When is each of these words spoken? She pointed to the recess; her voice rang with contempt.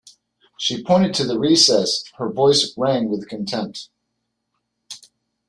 She 0.57 0.83
pointed 0.83 1.13
to 1.13 1.27
the 1.27 1.37
recess; 1.37 2.03
her 2.17 2.27
voice 2.27 2.73
rang 2.75 3.07
with 3.11 3.29
contempt. 3.29 3.89